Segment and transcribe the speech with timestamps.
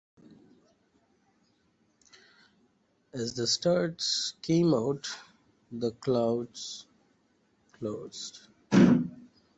[3.13, 5.07] As the stars came out
[5.71, 6.87] the clouds
[7.73, 8.47] closed.